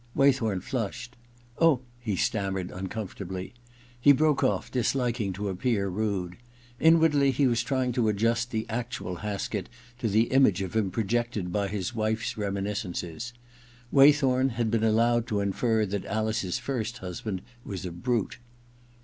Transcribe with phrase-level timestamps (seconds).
[0.15, 1.15] Waythorn flushed.
[1.39, 3.53] * Oh' he stammered uncomfortably.
[3.99, 6.37] He broke off, disliking to appear rude.
[6.79, 9.69] Inwardly he was trying to adjust the actual Haskett
[9.99, 13.31] to the image of him pro jected by his wife's reminiscences.
[13.93, 18.39] Waythorn had been allowed to infer that Alice's first husband was a brute.